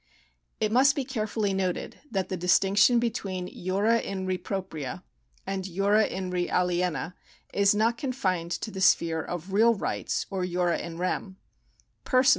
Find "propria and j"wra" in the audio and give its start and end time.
4.39-6.07